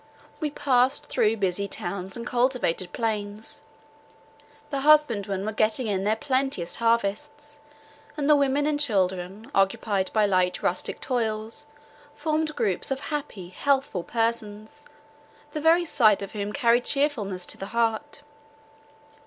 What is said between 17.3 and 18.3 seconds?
to the heart.